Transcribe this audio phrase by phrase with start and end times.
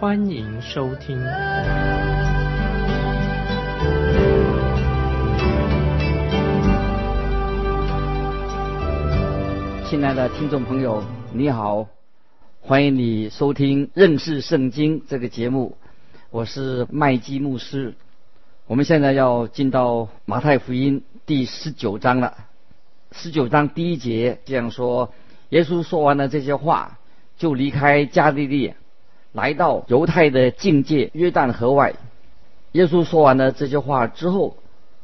[0.00, 1.18] 欢迎收听。
[9.90, 11.02] 亲爱的听众朋友，
[11.32, 11.88] 你好，
[12.60, 15.76] 欢迎你收听认识圣经这个节目，
[16.30, 17.96] 我是麦基牧师。
[18.68, 22.36] 我们现在要进到马太福音第十九章了。
[23.10, 25.12] 十九章第一节这样说：
[25.48, 27.00] 耶稣说完了这些话，
[27.36, 28.74] 就离开加利利，
[29.32, 31.94] 来到犹太的境界约旦河外。
[32.72, 34.56] 耶稣说完了这些话之后，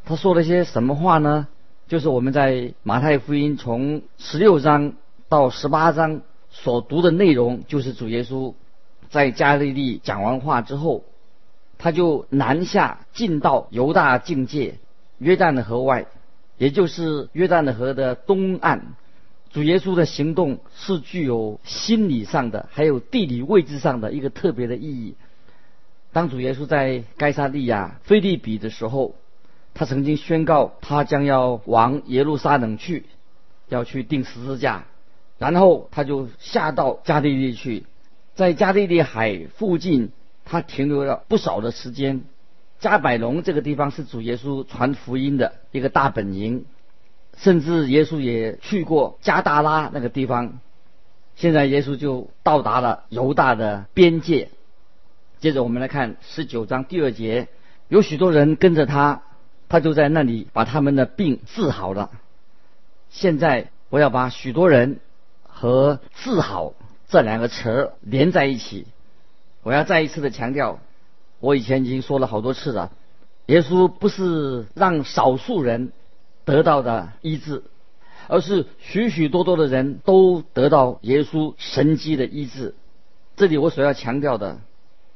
[0.05, 1.49] 他说了些什么话呢？
[1.87, 4.95] 就是我们在马太福音从十六章
[5.29, 8.55] 到十八章所读的内容，就是主耶稣
[9.11, 11.05] 在加利利讲完话之后，
[11.79, 14.79] 他就南下进到犹大境界
[15.19, 16.07] 约旦的河外，
[16.57, 18.95] 也就是约旦的河的东岸。
[19.55, 25.15] 主耶稣的行动是具有心理上的，还有地理位置上的一个特别的意义。
[26.13, 29.15] 当主耶稣在该撒利亚菲利比的时候。
[29.77, 33.07] 他曾经宣告，他将要往耶路撒冷去，
[33.69, 34.85] 要去钉十字架，
[35.37, 37.85] 然后他就下到加利利去，
[38.37, 40.13] 在加利利海附近，
[40.45, 42.23] 他停留了不少的时间。
[42.79, 46.67] 加百隆这个地方是主耶稣传福音的一个大本营，
[47.37, 50.61] 甚至耶稣也去过加达拉那个地方。
[51.37, 54.51] 现在耶稣就到达了犹大的边界。
[55.41, 57.49] 接着我们来看十九章第二节，
[57.89, 59.23] 有许多人跟着他。
[59.67, 62.11] 他就在那里把他们的病治好了。
[63.09, 65.01] 现在我要把许多人
[65.43, 66.75] 和治好
[67.09, 68.87] 这两个词连在一起。
[69.63, 70.79] 我要再一次的强调，
[71.41, 72.93] 我以前已经说了好多次了。
[73.47, 75.91] 耶稣不是让少数人
[76.45, 77.63] 得到的医治，
[78.29, 82.75] 而是许许多多的人都得到耶稣神迹的医治。
[83.37, 84.59] 这里我所要强调的，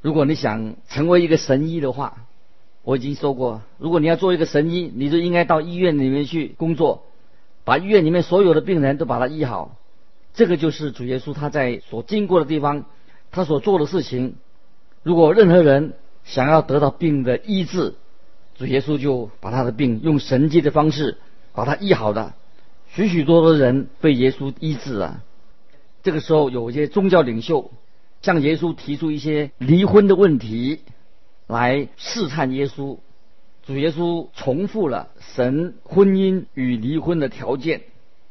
[0.01, 2.25] 如果你想成为一个神医的话。
[2.81, 7.03] 我已经说过，如果你要做一个神医，你就应该到医院里面去工作，
[7.65, 9.75] 把医院里面所有的病人都把他医好。
[10.33, 12.85] 这个就是主耶稣他在所经过的地方，
[13.31, 14.37] 他所做的事情。
[15.03, 17.93] 如果任何人想要得到病的医治，
[18.59, 21.17] 主耶稣就把他的病用神迹的方式
[21.53, 22.33] 把他医好的。
[22.89, 25.23] 许许多多人被耶稣医治了。
[26.03, 27.71] 这个时候，有一些宗教领袖
[28.21, 30.81] 向耶稣提出一些离婚的问题。
[31.47, 32.99] 来试探耶稣，
[33.65, 37.81] 主耶稣重复了神婚姻与离婚的条件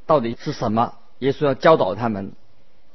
[0.07, 0.95] 到底是什么？
[1.19, 2.31] 耶稣要教导他们。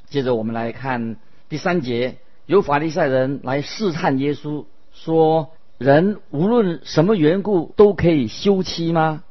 [0.08, 1.18] 接着我们来看
[1.50, 4.64] 第三节，有法利赛人来试探耶稣，
[4.94, 5.52] 说：
[5.84, 9.24] 人无论什么缘故都可以休妻吗？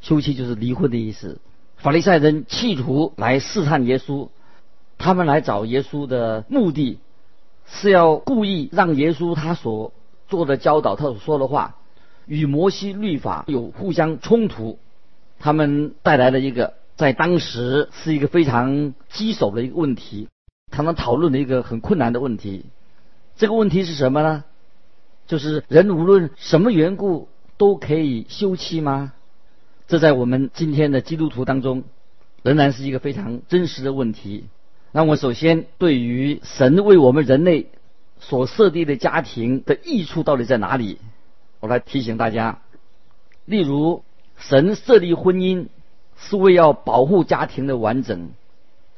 [0.00, 1.40] 休妻就是离婚的意思。
[1.76, 4.28] 法利赛人企图来试探耶稣，
[4.98, 6.98] 他们来找耶稣的目的
[7.66, 9.92] 是要故意让耶稣他所。
[10.26, 11.76] 做的教导，他所说的话
[12.26, 14.78] 与摩西律法有互相冲突，
[15.38, 20.28] 他们带来了一个在当时是一个非常棘手的一个问题，
[20.70, 22.64] 他们讨论的一个很困难的问题。
[23.36, 24.44] 这个问题是什么呢？
[25.26, 29.12] 就是人无论什么缘故都可以休妻吗？
[29.88, 31.84] 这在我们今天的基督徒当中
[32.42, 34.46] 仍然是一个非常真实的问题。
[34.92, 37.68] 那我首先对于神为我们人类。
[38.20, 40.98] 所设立的家庭的益处到底在哪里？
[41.60, 42.60] 我来提醒大家。
[43.44, 44.02] 例如，
[44.38, 45.66] 神设立婚姻
[46.16, 48.30] 是为要保护家庭的完整。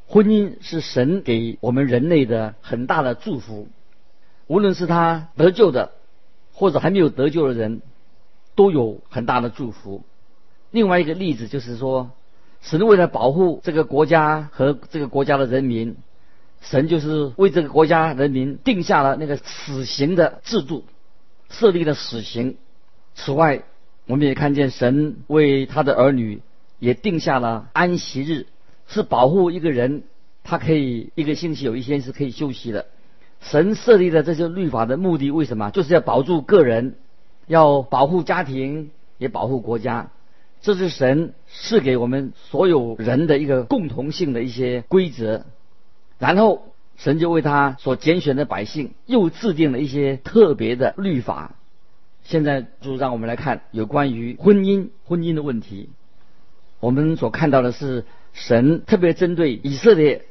[0.07, 3.67] 婚姻是神给我们人类的很大的祝福，
[4.47, 5.93] 无论是他得救的，
[6.57, 7.83] 或者还没有得救的人，
[8.55, 10.03] 都有很大的祝福。
[10.71, 12.11] 另外一个例子就是说，
[12.63, 15.97] 神为了保护这个国家和这个国家的人民。
[16.63, 20.85] 神就是为这个国家人民定下了那个死刑的制度，
[21.51, 22.57] 设立了死刑。
[23.15, 23.63] 此外，
[24.07, 26.41] 我们也看见神为他的儿女
[26.79, 28.47] 也定下了安息日，
[28.89, 30.05] 是保护一个人，
[30.43, 32.87] 他可以一个星期有一天是可以休息的。
[33.41, 35.71] 神设立的这些律法的目的为什么？
[35.71, 36.97] 就是要保住个人，
[37.47, 40.11] 要保护家庭，也保护国家。
[40.61, 45.45] 这是神赐给我们所有人的一个共同性的一些规则。
[46.19, 51.55] 然后神就为他所拣选的百姓又制定了一些特别的律法。
[52.25, 55.91] 现在就让我们来看有关于婚姻婚姻的问题。
[56.81, 60.25] 我们所看到的是神特别针对以色列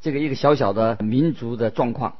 [0.00, 2.16] 这个一个小小的民族的状况，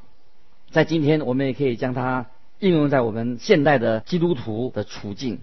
[0.70, 2.26] 在今天我们也可以将它
[2.58, 5.40] 应用在我们现代的基督徒的处境。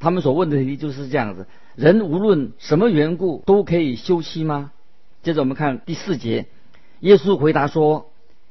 [0.00, 4.70] 他们所问的问题就是这样子：人无论什么缘故都可以休妻吗？
[5.22, 6.46] 接着我们看第四节，
[7.00, 8.10] 耶稣回答说：“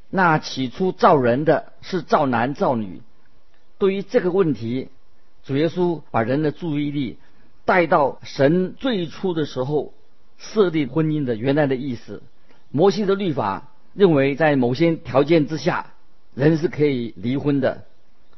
[0.09, 3.01] 那起初造人的是造男造女。”
[3.77, 4.89] 对于这个问题，
[5.43, 7.17] 主耶稣把人的注意力
[7.65, 9.93] 带到神最初的时候
[10.37, 12.23] 设立婚姻的原来的意思。
[12.71, 15.92] 摩西的律法认为，在某些条件之下，
[16.35, 17.83] 人是可以离婚的。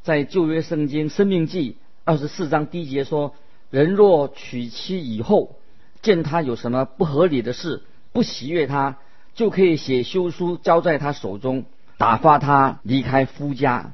[0.04, 1.72] 在旧约圣经《生命记》
[2.04, 3.34] 二十四章第一节说
[3.72, 5.56] ：“人若娶妻以后，
[6.02, 8.96] 见他有什么不合理的事。”不喜悦他，
[9.34, 11.66] 就可以写休书交在他手中，
[11.98, 13.92] 打发他离开夫家。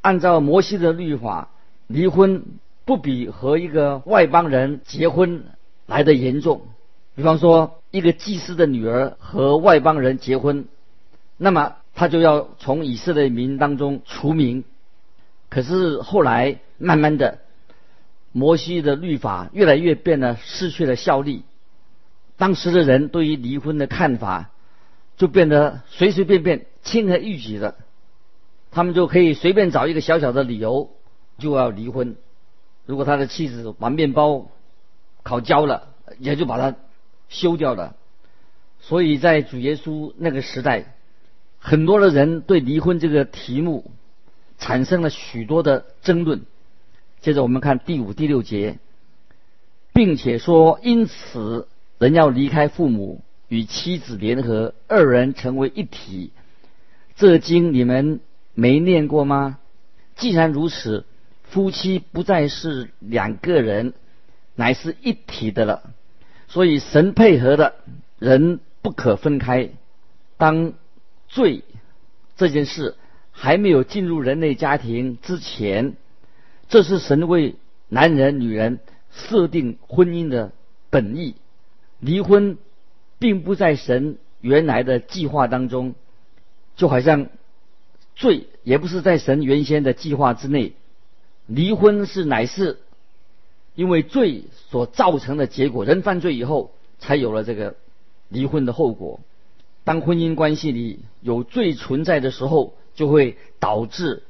[0.00, 1.50] 按照摩西的律法，
[1.86, 2.44] 离婚
[2.86, 5.44] 不比和一个外邦人结婚
[5.84, 6.62] 来的严重。
[7.14, 10.64] 比方说，一个祭司的女儿和外邦人结婚，
[11.36, 14.64] 那么他就要从以色列民当中除名。
[15.50, 17.40] 可是后来慢慢的，
[18.32, 21.42] 摩西的律法越来越变得失去了效力。
[22.38, 24.50] 当时的人对于离婚的看法，
[25.18, 27.76] 就变得随随便便、轻而易举的，
[28.70, 30.90] 他们就可以随便找一个小小的理由
[31.36, 32.16] 就要离婚。
[32.86, 34.48] 如果他的妻子把面包
[35.22, 35.88] 烤焦了，
[36.18, 36.74] 也就把它
[37.28, 37.94] 休掉了。
[38.80, 40.94] 所以在主耶稣那个时代，
[41.60, 43.92] 很多的人对离婚这个题目
[44.58, 46.42] 产生了许多的争论。
[47.20, 48.78] 接着我们看第五、第六节，
[49.92, 51.68] 并且说因此。
[51.98, 56.32] 人要离开父母，与妻子联合，二人成为一体。
[57.14, 58.20] 这经你们
[58.54, 59.58] 没念过吗？
[60.16, 61.04] 既然如此，
[61.42, 63.92] 夫妻不再是两个人，
[64.54, 65.82] 乃是一体的了。
[66.48, 67.74] 所以神配合的
[68.18, 69.68] 人不可分开。
[70.38, 70.72] 当
[71.30, 71.62] 罪
[72.36, 72.96] 这件事
[73.30, 75.94] 还没有进入人类家庭之前，
[76.68, 77.54] 这是神为
[77.88, 78.80] 男人、女人
[79.12, 80.52] 设定婚姻的
[80.90, 81.36] 本意。
[82.00, 82.58] 离婚
[83.18, 85.94] 并不在神原来的计划当中，
[86.76, 87.28] 就好像
[88.16, 90.72] 罪也不是在神原先的计划之内。
[91.46, 92.78] 离婚是乃是
[93.74, 97.76] 因为罪所造成的结果，人犯罪以后才有了这个
[98.28, 99.20] 离婚的后果。
[99.90, 104.22] 当婚姻关系里有罪存在的时候，就会导致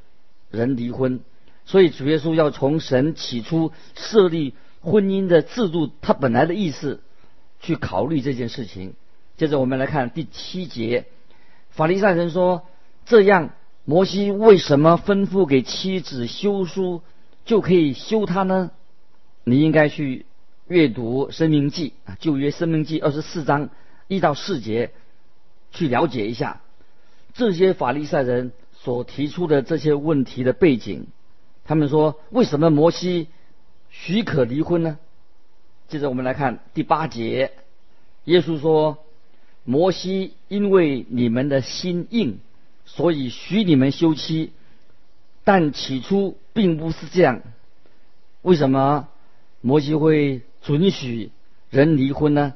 [0.50, 1.20] 人离婚。
[1.66, 7.02] 所以主耶稣要从神起初设立婚姻的制度，他本来的意思。
[7.60, 8.94] 去考虑这件事情。
[9.36, 11.04] 接着我们来看第七节，
[11.68, 12.62] 法利赛人说
[13.04, 13.50] ：“这样，
[13.84, 17.02] 摩西为什么吩咐给妻子休书
[17.44, 18.70] 就可以休他呢？”
[19.44, 20.24] 你应该去
[20.68, 23.68] 阅读《生命记》啊，旧约《生命记》二十四章
[24.08, 24.92] 一到四节，
[25.72, 26.60] 去了解一下
[27.34, 31.06] 这些法利赛人所提出的这些问题的背景。
[31.64, 33.28] 他们说：“为什么摩西
[33.90, 34.98] 许可离婚呢？”
[35.88, 37.52] 接着我们来看第八节，
[38.24, 38.98] 耶稣说
[39.64, 42.40] ：“摩西因为你们的心硬，
[42.84, 44.52] 所以许你们休妻，
[45.44, 47.42] 但起初并不是这样。
[48.42, 49.08] 为什么
[49.60, 51.30] 摩西会准许
[51.70, 52.54] 人离婚呢？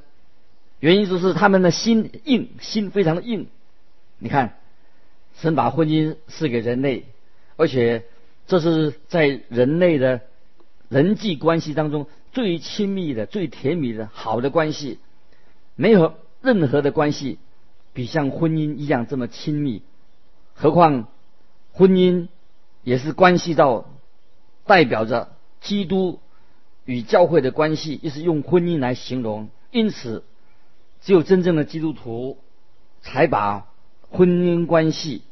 [0.81, 3.49] 原因就是他们的心硬，心非常的硬。
[4.19, 4.59] 你看，
[5.37, 7.05] 神把婚姻赐给人类，
[7.57, 8.05] 而且
[8.47, 10.21] 这是在人类的
[10.89, 14.99] 人际关系当中。”最亲密的、最甜蜜的、好的关系，
[15.77, 17.39] 没有任何的关系
[17.93, 19.83] 比像婚姻一样这么亲密。
[20.53, 21.07] 何况
[21.71, 22.27] 婚姻
[22.83, 23.89] 也是关系到
[24.67, 26.19] 代表着基督
[26.85, 29.49] 与教会的关系，也是用婚姻来形容。
[29.71, 30.25] 因此，
[31.05, 32.39] 只有真正的基督徒
[33.03, 33.69] 才把
[34.11, 35.23] 婚姻关系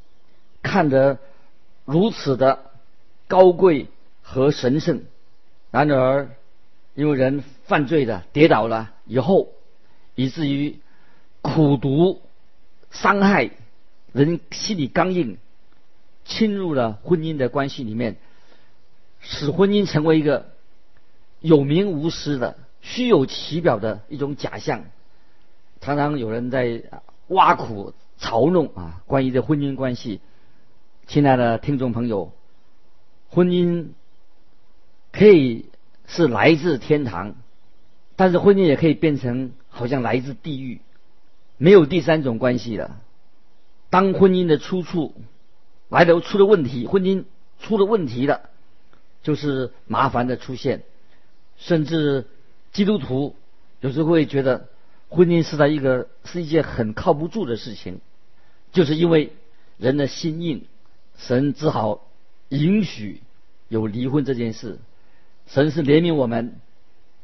[0.62, 1.18] 看得
[1.86, 2.70] 如此的
[3.26, 3.88] 高贵
[4.20, 5.02] 和神圣。
[5.70, 6.28] 然而，
[6.94, 9.48] 因为人犯罪的跌倒了以后，
[10.14, 10.78] 以至于
[11.40, 12.20] 苦毒
[12.90, 13.50] 伤害
[14.12, 15.38] 人心里刚硬，
[16.26, 18.16] 侵入了婚姻的关系里面，
[19.20, 20.50] 使婚姻成为一个
[21.40, 24.84] 有名无实的、虚有其表的一种假象。
[25.82, 26.84] 常常有人在
[27.26, 30.22] 挖苦、嘲弄啊，关于这婚姻关系。
[31.06, 32.32] 亲爱的听众朋友，
[33.28, 33.88] 婚姻
[35.12, 35.66] 可以。
[36.04, 37.36] 是来自天堂，
[38.16, 40.82] 但是婚姻也可以变成好像来自地狱，
[41.56, 43.00] 没有第三种关系了。
[43.88, 45.14] 当婚姻的出处
[45.88, 47.24] 来的出了问题，婚姻
[47.60, 48.50] 出了问题了，
[49.22, 50.82] 就是麻烦的出现，
[51.56, 52.26] 甚至
[52.72, 53.34] 基督徒
[53.80, 54.68] 有时候会觉得
[55.12, 58.00] 婚姻是在一个是一件很靠不住的事情，
[58.72, 59.32] 就是因为
[59.76, 60.64] 人的心硬，
[61.18, 62.08] 神只好
[62.48, 63.20] 允许
[63.68, 64.78] 有离婚这件事。
[65.46, 66.56] 神是怜悯我们，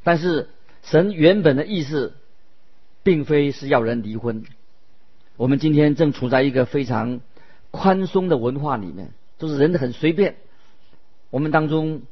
[0.04, 0.50] 但是
[0.82, 2.12] 神原本的意思，
[3.02, 4.44] 并非是要人离婚。
[5.38, 7.22] 我们今天正处在一个非常
[7.70, 10.36] 宽松的文化里面，就是人很随便。
[11.30, 12.02] 我们当中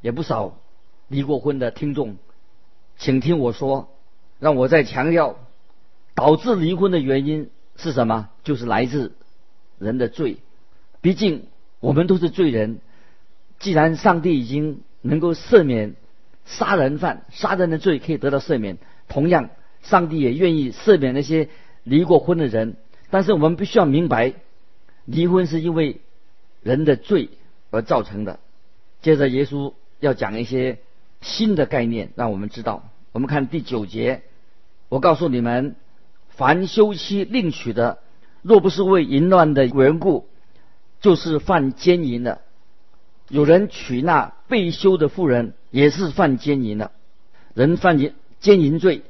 [0.00, 0.58] 也不少
[1.06, 2.16] 离过婚的听众，
[2.96, 3.94] 请听我说，
[4.38, 5.36] 让我再强调，
[6.14, 8.28] 导致离婚的原因是什么？
[8.44, 9.12] 就是来自
[9.78, 10.38] 人的罪。
[11.00, 11.46] 毕竟
[11.80, 12.80] 我们都是罪人，
[13.58, 15.94] 既然上帝已经能够赦免
[16.44, 18.78] 杀人犯杀人的罪，可以得到赦免，
[19.08, 19.50] 同样，
[19.82, 21.48] 上帝也愿意赦免那些。
[21.84, 22.76] 离过婚的人，
[23.08, 24.34] 但是我们必须要明白，
[25.06, 26.02] 离婚是因为
[26.62, 27.30] 人的罪
[27.70, 28.40] 而造成的。
[29.00, 30.80] 接着，耶稣要讲一些
[31.22, 32.90] 新的概念，让我们知道。
[33.18, 34.22] 我们看第九节，
[34.88, 35.74] 我告诉你们，
[36.28, 37.98] 凡休妻另娶的，
[38.42, 40.28] 若不是为淫乱的缘故，
[41.00, 42.42] 就是犯奸淫的。
[43.28, 46.92] 有人娶那被休的妇人，也是犯奸淫的。
[47.54, 49.02] 人犯奸奸淫罪。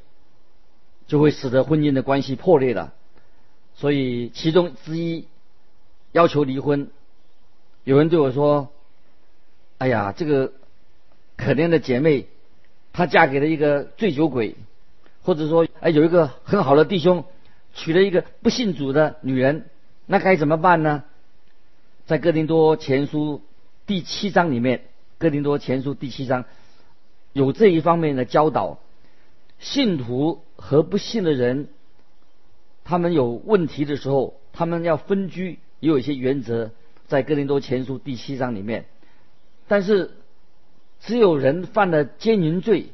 [1.06, 2.94] 就会使得婚姻的关系破裂了，
[3.74, 5.26] 所以其中之一
[6.12, 6.88] 要求离婚。
[7.84, 8.70] 有人对我说
[9.76, 10.52] ：“哎呀，这个
[11.36, 12.26] 可怜的姐妹，
[12.92, 14.56] 她嫁给了一个醉酒鬼，
[15.22, 17.24] 或者说，哎，有一个很好的弟兄
[17.74, 19.66] 娶了一个不信主的女人，
[20.06, 21.04] 那该怎么办呢？”
[22.06, 23.42] 在哥林多前书
[23.86, 24.84] 第七章里面，
[25.18, 26.44] 哥林多前书第七章
[27.32, 28.78] 有这一方面的教导，
[29.58, 30.42] 信徒。
[30.60, 31.68] 和不信的人，
[32.82, 36.72] 他们有问题的时候，他们要分居，也有一些原则，
[37.06, 38.86] 在哥林多前书第七章里面。
[39.68, 40.10] 但是，
[41.00, 42.86] 只有人犯了奸淫罪，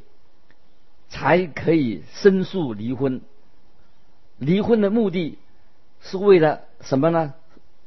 [1.09, 3.21] 才可以申诉离婚。
[4.39, 5.39] 离婚的目的
[6.01, 7.35] 是为了什么呢？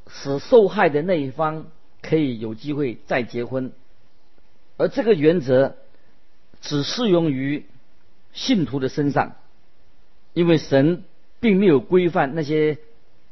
[0.08, 1.66] 使受害的那一方
[2.02, 3.72] 可以有机会再结婚。
[4.76, 5.76] 而这个原则
[6.60, 7.66] 只适用于
[8.32, 9.36] 信徒的身上。
[10.34, 11.04] 因为神
[11.40, 12.78] 并没有规范那些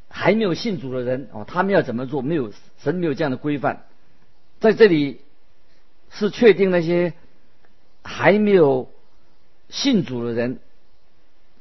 [0.09, 2.21] 还没有信主的人哦，他们要怎么做？
[2.21, 3.85] 没有神没有这样的规范，
[4.59, 5.21] 在这里
[6.09, 7.13] 是确定那些
[8.03, 8.89] 还没有
[9.69, 10.59] 信主的人，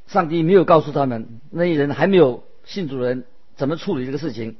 [0.06, 3.24] 上帝没有告诉他们那些人还没有信主人
[3.56, 4.56] 怎么处理这个事情。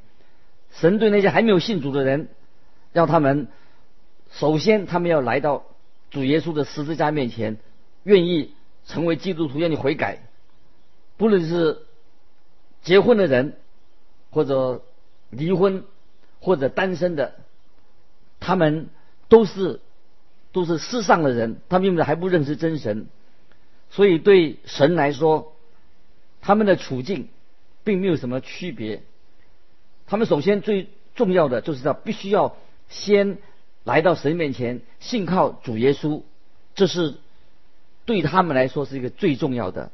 [0.73, 2.28] 神对那些还没有信主的人，
[2.93, 3.49] 让他们
[4.33, 5.64] 首先他们要来到
[6.11, 7.57] 主耶稣的十字架面前，
[8.02, 8.52] 愿意
[8.87, 10.19] 成为基督徒，愿意悔改。
[11.16, 11.78] 不论是
[12.83, 13.57] 结婚的人，
[14.31, 14.83] 或者
[15.31, 15.85] 离婚，
[16.40, 17.37] 或者单身的，
[18.38, 18.90] 他们
[19.28, 19.80] 都是
[20.52, 23.06] 都是世上的人，他们还不认识真神，
[23.90, 25.52] 所以对神来说，
[26.40, 27.28] 他们的处境
[27.85, 29.02] 并没有什么区别。
[30.06, 32.56] 他们首先最重要的就是要必须要
[32.88, 33.38] 先
[33.85, 36.23] 来到神面前，信靠主耶稣，
[36.75, 37.14] 这是
[38.04, 39.90] 对他们来说是一个最重要的。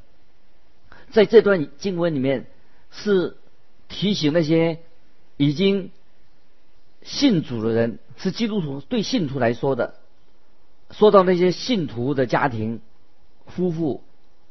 [1.11, 2.47] 在这段经文里面，
[2.91, 3.37] 是
[3.89, 4.79] 提醒那些
[5.37, 5.91] 已经
[7.03, 9.95] 信主的人，是基督徒对信徒来说的。
[10.91, 12.81] 说到那些信徒的家庭
[13.47, 14.03] 夫妇，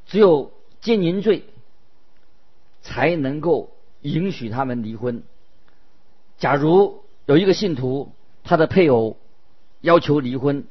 [0.08, 1.46] 只有奸淫罪
[2.82, 5.24] 才能够允许他们离婚。
[6.38, 8.12] 假如有一个信徒，
[8.44, 9.18] 他的配偶
[9.82, 10.66] 要求离婚，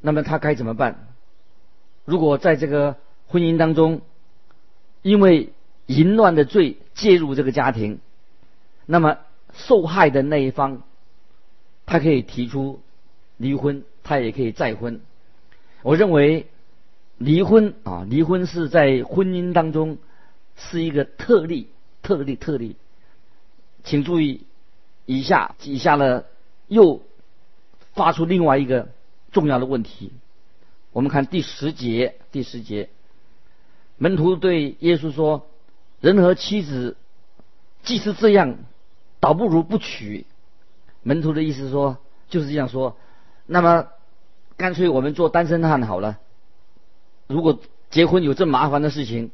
[0.00, 1.08] 那么他该怎么办？
[2.04, 4.02] 如果在这个婚姻当中，
[5.00, 5.52] 因为
[5.86, 8.00] 淫乱的罪介入这个家庭，
[8.84, 9.18] 那么
[9.54, 10.82] 受害的那一方，
[11.92, 12.80] 他可以提出
[13.36, 15.02] 离婚，他也可以再婚。
[15.82, 16.46] 我认为
[17.18, 19.98] 离婚啊，离婚是在婚姻当中
[20.56, 21.68] 是一个特例，
[22.00, 22.76] 特例，特例。
[23.84, 24.46] 请注意，
[25.04, 26.24] 以下以下呢
[26.66, 27.02] 又
[27.92, 28.88] 发出另外一个
[29.30, 30.12] 重要的问题。
[30.92, 32.88] 我们看第十节，第十节。
[33.98, 35.46] 门徒对耶稣说
[36.00, 36.96] ：“人和妻子
[37.82, 38.56] 既是这样，
[39.20, 40.24] 倒不如不娶。”
[41.02, 42.96] 门徒的意思说就是这样说。
[43.46, 43.88] 那么，
[44.56, 46.18] 干脆我们做单身汉好了。
[47.26, 49.30] 如果结婚有这麻烦的事情，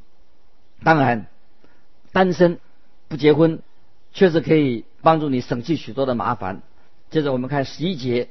[0.83, 1.27] 当然
[2.13, 2.59] 单身
[3.09, 3.61] 不结婚
[4.13, 6.63] 确实可以帮助你省去许多的麻烦。
[7.11, 8.29] 接着我们看十一节，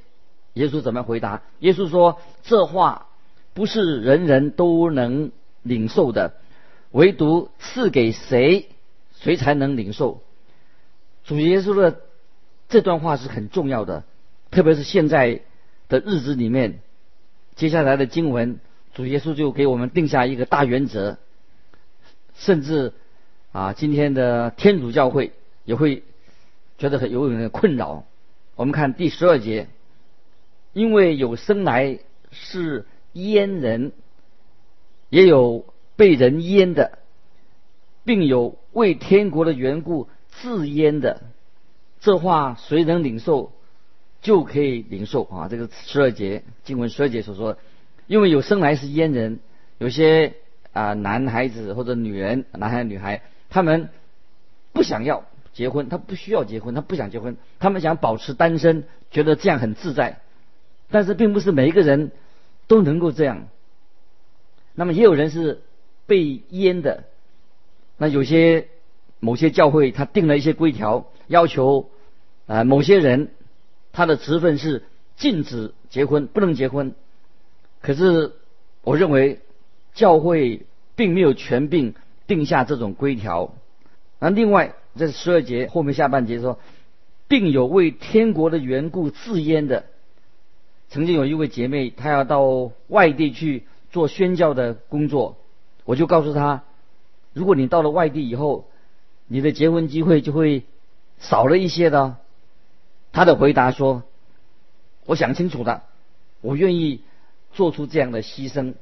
[0.54, 1.44] 耶稣怎么回答？
[1.60, 3.08] 耶稣说：“这话
[3.54, 5.32] 不是人人都能。”
[5.64, 6.36] 领受的，
[6.92, 8.70] 唯独赐给谁，
[9.20, 10.22] 谁才能领受？
[11.26, 12.00] 主耶稣的
[12.70, 14.04] 这段话是很重要的，
[14.52, 15.42] 特别是现在
[15.88, 16.80] 的日子里面，
[17.56, 18.60] 接下来的经文，
[18.94, 21.18] 主耶稣就给我们定下一个大原则，
[22.36, 22.94] 甚至
[23.52, 25.32] 啊，今天的天主教会
[25.64, 26.04] 也会
[26.78, 28.04] 觉得很有点困扰。
[28.56, 29.68] 我们看第十二节，
[30.74, 32.00] 因为有生来
[32.32, 33.92] 是阉人，
[35.10, 37.00] 也有被人阉的，
[38.04, 40.10] 并有为天国的缘故。
[40.30, 41.24] 自阉的，
[42.00, 43.52] 这话谁能领受，
[44.22, 45.48] 就可以领受啊！
[45.50, 47.58] 这个十二节经文十二节所说，
[48.06, 49.40] 因为有生来是阉人，
[49.80, 50.36] 有些
[50.74, 53.90] 啊男孩子或者女人，男孩女孩，他们
[54.74, 60.20] 不想要结婚，他不需要结婚，他不想结婚，他们想保持单身，觉得这样很自在。
[60.92, 62.12] 但是并不是每一个人
[62.68, 63.48] 都能够这样。
[64.76, 65.62] 那么也有人是
[66.06, 67.06] 被阉的，
[67.98, 68.68] 那有些。
[69.20, 71.90] 某些教会他定了一些规条，要求
[72.46, 73.32] 啊某些人
[73.92, 74.84] 他的职分是
[75.16, 76.94] 禁止结婚，不能结婚。
[77.82, 78.34] 可是
[78.84, 79.40] 我认为
[79.94, 81.96] 教会并没有权柄
[82.28, 83.54] 定下这种规条。
[84.20, 86.60] 那另外这十二节后面下半节说，
[87.28, 89.86] 并有为天国的缘故自阉的。
[90.90, 95.38] 曾经有一位姐妹，她要到外地去做宣教的工作，
[95.86, 96.64] 我就告诉她，
[97.34, 98.70] 如果你到了外地以后，
[99.28, 100.64] 你的结婚机会就会
[101.20, 102.18] 少了一些的。
[103.12, 104.04] 他的回答说
[105.06, 105.84] ：“我想清楚了，
[106.42, 107.02] 我愿意
[107.54, 108.76] 做出这样的牺牲。”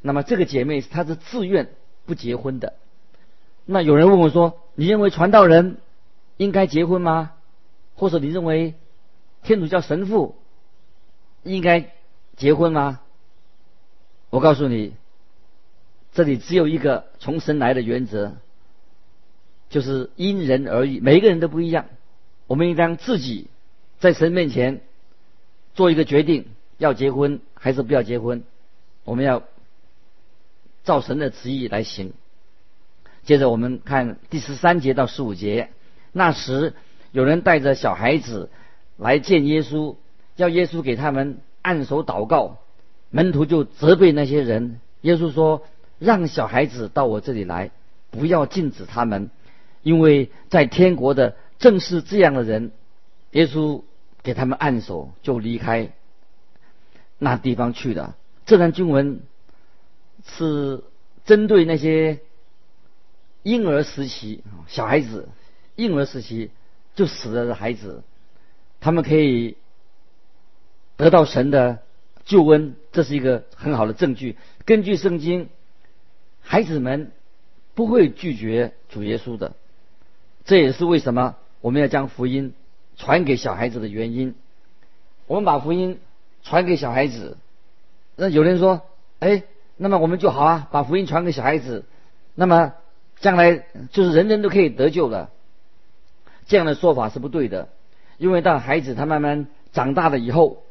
[0.00, 1.70] 那么这个姐妹她是自愿
[2.06, 2.74] 不结婚的。
[3.64, 5.78] 那有人问我说：“你认为传道人
[6.36, 7.32] 应该结婚吗？
[7.96, 8.74] 或者你认为
[9.42, 10.36] 天主教神父
[11.42, 11.90] 应该
[12.36, 13.00] 结婚吗？”
[14.30, 14.94] 我告诉你，
[16.12, 18.36] 这里只有一个从神来的原则。
[19.70, 21.86] 就是因人而异，每一个人都不一样。
[22.46, 23.48] 我们应当自己
[24.00, 24.80] 在神面前
[25.74, 26.46] 做一个决定，
[26.78, 28.42] 要结婚还是不要结婚。
[29.04, 29.42] 我们要
[30.84, 32.12] 照神的旨意来行。
[33.24, 35.68] 接着我们看第十三节到十五节。
[36.12, 36.72] 那时
[37.12, 38.48] 有人带着小孩子
[38.96, 39.96] 来见耶稣，
[40.36, 42.56] 要耶稣给他们按手祷告。
[43.10, 44.80] 门徒就责备那些人。
[45.02, 45.62] 耶稣说
[45.98, 47.70] ：“让小孩子到我这里来，
[48.10, 49.30] 不要禁止他们。”
[49.82, 52.72] 因为在天国的正是这样的人，
[53.32, 53.82] 耶稣
[54.22, 55.92] 给他们按手，就离开
[57.18, 58.16] 那地方去了。
[58.46, 59.20] 这段经文
[60.24, 60.84] 是
[61.24, 62.20] 针对那些
[63.42, 65.28] 婴儿时期小孩子，
[65.76, 66.50] 婴儿时期
[66.94, 68.02] 就死了的孩子，
[68.80, 69.56] 他们可以
[70.96, 71.82] 得到神的
[72.24, 74.36] 救恩，这是一个很好的证据。
[74.64, 75.48] 根据圣经，
[76.40, 77.12] 孩子们
[77.74, 79.54] 不会拒绝主耶稣的。
[80.48, 82.54] 这也是为什么我们要将福音
[82.96, 84.34] 传给小孩子的原因。
[85.26, 86.00] 我们把福音
[86.42, 87.36] 传给小孩子，
[88.16, 88.80] 那有人说
[89.20, 89.42] ：“哎，
[89.76, 91.84] 那么我们就好啊，把福音传给小孩子，
[92.34, 92.72] 那么
[93.20, 95.28] 将来就是人人都可以得救了。”
[96.48, 97.68] 这样的说法是不对的，
[98.16, 100.62] 因为当孩子他慢慢长大了以后，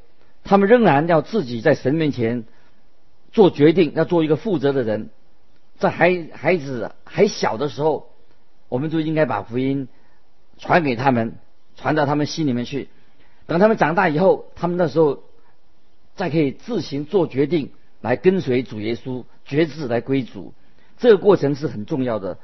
[0.43, 2.45] 他们仍然要自己在神面前
[3.31, 5.11] 做决定，要做一个负责的人。
[5.77, 8.09] 在孩孩子还小的时候。
[8.69, 9.87] 我们就应该把福音
[10.57, 11.35] 传给他们，
[11.75, 12.89] 传到他们心里面去。
[13.45, 15.23] 等他们长大以后，他们那时候
[16.15, 20.53] 再可以自行做决定，来跟随主耶稣，决志来归主。
[20.97, 22.37] 这个过程是很重要的。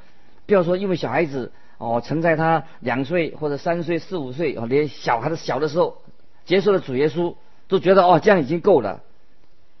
[0.46, 6.02] 不要说因为小孩子哦，曾在他两岁或者三岁、四五岁哦，连小孩子小的时候
[6.46, 7.34] 接受了主耶稣，
[7.68, 9.02] 都觉得哦这样已经够了。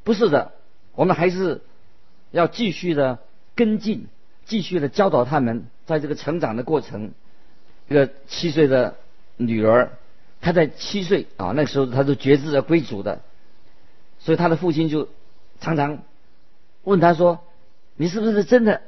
[0.02, 0.52] 不是的，
[0.94, 1.62] 我们还是
[2.30, 3.20] 要继续的
[3.54, 4.08] 跟进。
[4.46, 7.12] 继续的教导他们，在这个成长的过程，
[7.88, 8.96] 一个七岁的
[9.36, 9.92] 女儿，
[10.40, 13.22] 她在七岁啊，那时候她都觉知了归主的，
[14.18, 15.08] 所以她的父亲就
[15.60, 15.98] 常常
[16.82, 17.40] 问她说
[17.96, 18.82] ：“你是不是真的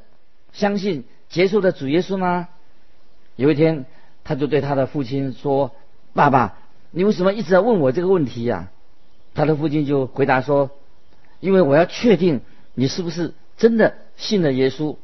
[0.53, 2.49] 相信结束的主耶稣吗？”
[3.37, 3.87] 有一天，
[4.25, 5.73] 他就对他的父亲说
[6.12, 6.59] ：“爸爸，
[6.90, 8.71] 你为什么一直在问我这个问题呀？”
[9.35, 10.71] 他的父亲就回答说
[11.40, 12.40] ：“因为我要确定
[12.75, 14.97] 你是不是真的信了耶稣。”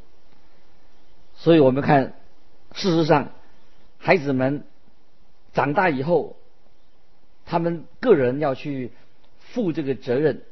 [1.43, 2.15] 所以我们看，
[2.73, 3.33] 事实上，
[3.99, 4.63] 孩子们
[5.53, 6.37] 长大以后，
[7.45, 8.93] 他们个人要去
[9.41, 10.43] 负这个责任，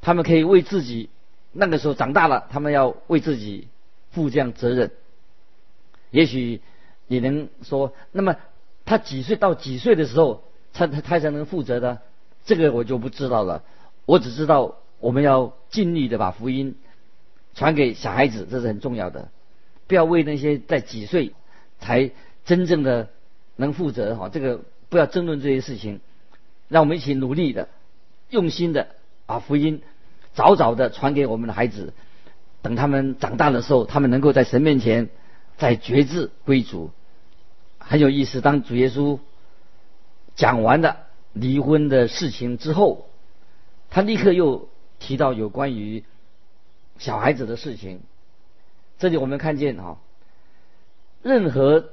[0.00, 1.10] 他们可以为自己
[1.50, 3.66] 那个时候长大了，他们要为自己
[4.12, 4.92] 负这样责任。
[6.12, 6.60] 也许
[7.08, 8.36] 你能说，那么
[8.84, 11.98] 他几岁到几岁的时候，他他他才能负责的？
[12.44, 13.64] 这个我就不知道了。
[14.04, 16.76] 我只知道我们要尽力的把福音
[17.56, 19.30] 传给小孩子，这是很重要的。
[19.86, 21.32] 不要为那些在几岁
[21.78, 22.10] 才
[22.44, 23.08] 真正的
[23.56, 26.00] 能负责哈，这个不要争论这些事情，
[26.68, 27.68] 让我们一起努力的、
[28.30, 28.88] 用心的
[29.26, 29.82] 把福音
[30.34, 31.92] 早早的传给我们的孩子，
[32.62, 35.08] 等他们长大的时候，他们能够在神面前
[35.56, 36.90] 在觉志归主。
[37.78, 39.20] 很有意思，当主耶稣
[40.34, 43.08] 讲完了离婚的事情之后，
[43.90, 44.68] 他立刻又
[44.98, 46.02] 提到有关于
[46.98, 48.00] 小孩子的事情。
[48.98, 49.96] 这里我们看见啊，
[51.22, 51.90] 任何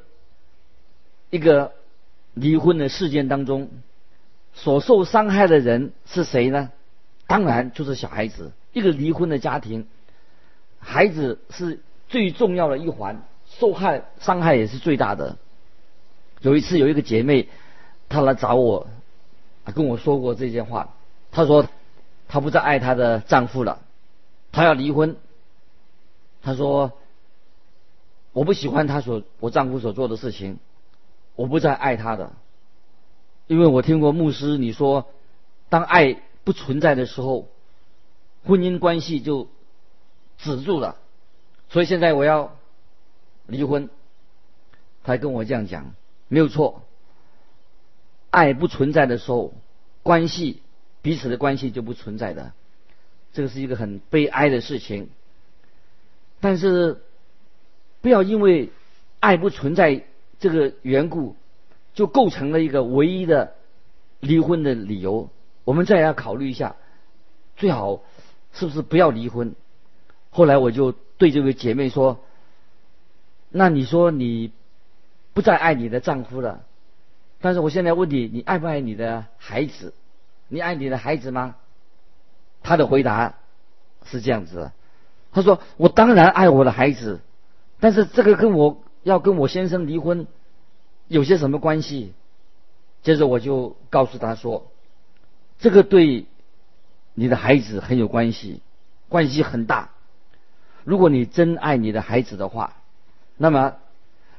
[1.29, 1.73] 一个
[2.33, 3.69] 离婚的事件当中，
[4.53, 6.71] 所受伤害的人是谁呢？
[7.27, 8.51] 当然就是小孩子。
[8.73, 9.87] 一个离婚的家庭，
[10.79, 15.37] 孩子是最重要的一环，受害伤害也是最大的。
[16.41, 17.49] 有一次，有一个姐妹，
[18.09, 18.87] 她来找我，
[19.75, 20.95] 跟我说过这件话。
[21.31, 21.67] 她说，
[22.27, 23.81] 她不再爱她的丈夫了，
[24.51, 25.17] 她要离婚。
[26.43, 26.91] 她说，
[28.33, 30.59] 我不喜欢她所我丈夫所做的事情，
[31.35, 32.33] 我不再爱他的，
[33.47, 35.07] 因为我听过牧师你说，
[35.69, 37.47] 当爱不存在的时候，
[38.45, 39.47] 婚姻关系就
[40.37, 40.97] 止住了，
[41.69, 42.55] 所以现在我要
[43.47, 43.89] 离婚。
[45.03, 45.95] 她跟我这样讲。
[46.27, 46.83] 没有错，
[48.31, 49.53] 爱不存在的时候，
[50.01, 50.61] 关系
[51.01, 52.53] 彼此的关系就不存在的，
[53.33, 55.09] 这个是一个很悲哀的事情。
[56.43, 57.01] 但是，
[58.01, 58.69] 不要因为
[59.21, 60.03] 爱不存在
[60.39, 61.37] 这个缘故，
[61.93, 63.55] 就构成了一个唯一的
[64.19, 65.29] 离婚的理由。
[65.63, 66.75] 我们再要考虑一下，
[67.55, 68.01] 最好
[68.51, 69.55] 是不是不要离婚？
[70.31, 72.19] 后来我就对这位姐妹说
[73.49, 74.51] ：“那你说你？”
[75.33, 76.63] 不再爱你的丈夫了，
[77.41, 79.93] 但是我现在问你，你爱不爱你的孩子？
[80.47, 81.55] 你爱你的孩子吗？
[82.61, 83.33] 他的回答
[84.03, 84.71] 是这样子，
[85.33, 87.19] 他说：“我当然爱我的孩子，
[87.79, 90.27] 但是这个跟我要跟我先生离婚
[91.07, 92.13] 有些什么关系？”
[93.03, 94.71] 接着我就告诉他说
[95.59, 96.25] ：“这个对
[97.13, 98.61] 你的孩子很有关系，
[99.09, 99.89] 关系很大。
[100.83, 102.75] 如果你真爱你的孩子的话，
[103.37, 103.75] 那么。”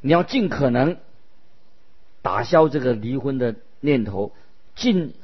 [0.06, 0.98] 你要尽可能
[2.20, 4.32] 打消这个离婚的念头，
[4.76, 5.14] 尽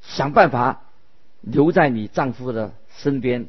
[0.00, 0.80] 想办法
[1.42, 3.48] 留在你丈夫的身边。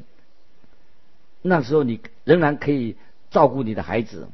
[1.42, 2.96] 那时候你仍然可以
[3.30, 4.28] 照顾你的孩子。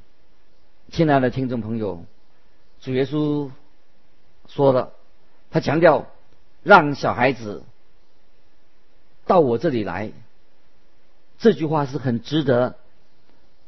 [0.93, 2.05] 亲爱的听众朋友，
[2.81, 3.51] 主耶稣
[4.47, 4.93] 说了，
[5.51, 6.07] 他强调
[6.63, 7.65] 让小孩子
[9.27, 10.13] 到我这里来。
[11.39, 12.77] 这句话是很值得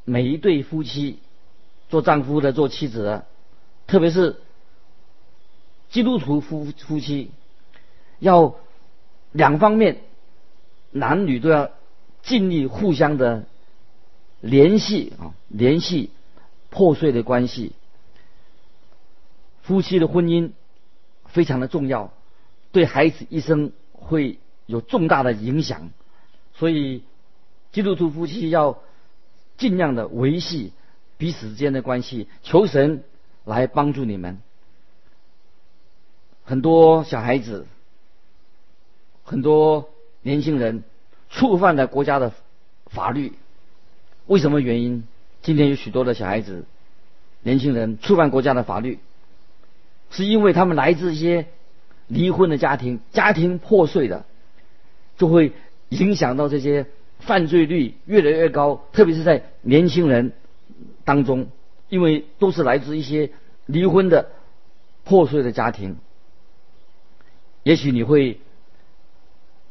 [0.05, 1.19] 每一对夫妻。
[1.89, 3.25] 做丈夫的、做妻子的，
[3.85, 4.37] 特别是
[5.89, 7.31] 基督徒夫夫妻，
[8.19, 8.55] 要
[9.33, 10.01] 两方面
[10.91, 11.69] 男女都要
[12.23, 13.45] 尽力互相的
[14.39, 16.09] 联系啊，联系
[16.69, 17.73] 破碎的关系。
[19.61, 20.51] 夫妻的婚姻
[21.25, 22.11] 非常的重要，
[22.71, 25.91] 对孩子一生会有重大的影响，
[26.55, 27.03] 所以
[27.71, 28.79] 基督徒夫妻要
[29.57, 30.73] 尽量的维系。
[31.17, 33.03] 彼此之间的关系，求神
[33.45, 34.39] 来帮助你们。
[36.43, 37.67] 很多小孩子，
[39.23, 39.91] 很多
[40.23, 40.83] 年轻人
[41.31, 42.31] 触犯了国家的
[42.85, 43.33] 法律，
[44.27, 45.03] 为什么原因？
[45.41, 46.65] 今天有许多的小孩子、
[47.41, 48.99] 年轻人触犯国家的法律，
[50.11, 51.47] 是因为他们来自一些
[52.07, 54.25] 离婚的家庭，家庭破碎的，
[55.17, 55.53] 就会
[55.89, 56.85] 影响到这些
[57.19, 60.33] 犯罪率越来越高，特别是在年轻人。
[61.03, 61.47] 当中，
[61.89, 63.31] 因为都是来自一些
[63.65, 64.29] 离婚的
[65.03, 65.97] 破碎的家庭，
[67.63, 68.39] 也许你会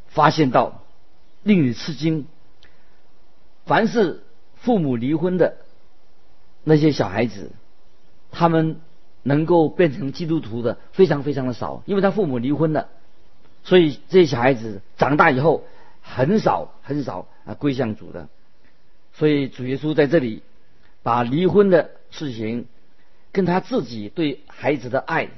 [0.09, 0.79] 发现到
[1.42, 2.26] 令你吃惊。
[3.66, 4.22] 凡是
[4.57, 5.57] 父母离婚的
[6.64, 7.53] 那些小孩子，
[8.31, 8.81] 他们
[9.22, 12.88] 能够变成基督徒的非常非常的少，因为他父母离婚了，
[13.64, 15.64] 所以这些小孩子长大以后
[16.00, 18.29] 很少很少啊归向主的。
[19.12, 20.42] 所以主耶稣在这里。
[21.03, 22.66] 把离婚的事情
[23.33, 25.31] 跟他自己对孩子的爱，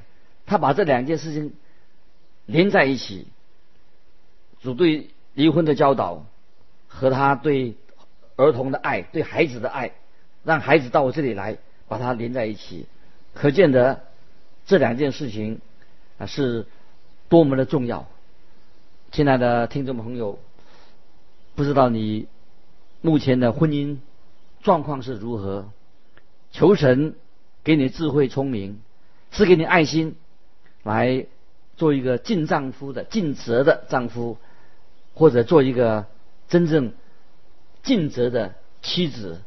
[0.45, 1.53] 他把这两件事情
[2.45, 3.27] 连在一起。
[4.59, 6.25] 主对离婚的教导
[6.87, 7.75] 和他对
[8.35, 9.91] 儿童的爱、对孩子的爱，
[10.43, 12.85] 让孩子到我这里来，把它连在一起，
[13.33, 14.03] 可见得
[14.65, 15.61] 这两件事情
[16.17, 16.65] 啊是
[17.29, 18.07] 多么的重要。
[19.11, 20.39] 亲爱的听众朋友，
[21.55, 22.27] 不知道你
[23.01, 23.97] 目前的婚姻。
[24.61, 25.69] 状况是如何？
[26.53, 27.15] 求神
[27.65, 28.79] 给你智慧聪明，
[29.29, 30.15] 赐给你爱心，
[30.83, 31.25] 来
[31.75, 34.37] 做一个尽丈夫的、尽责的丈夫，
[35.13, 36.07] 或者做一个
[36.47, 36.93] 真正
[37.83, 39.41] 尽责的妻子，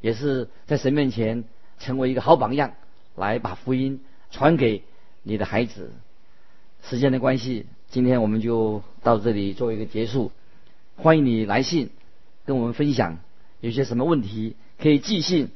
[0.00, 1.44] 也是在神面前
[1.78, 2.74] 成为一个好榜样，
[3.16, 4.82] 来把福音传给
[5.22, 5.90] 你的孩子。
[6.82, 10.30] 时间的关系，今天我们就到这里做一个结束。
[10.96, 11.90] 欢迎你来信
[12.44, 13.18] 跟我们分享
[13.60, 15.50] 有些什么问题，可以寄信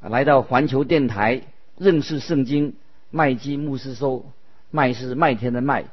[0.00, 1.42] 来到环球电台
[1.76, 2.74] 认识圣经
[3.10, 4.26] 麦基牧师收。
[4.70, 5.86] 麦是麦田的麦，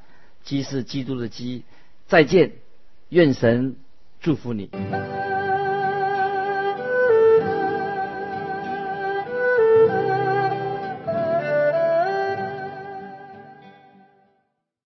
[0.43, 1.63] 基是基督的基。
[2.07, 2.51] 再见，
[3.09, 3.77] 愿神
[4.19, 4.69] 祝福你。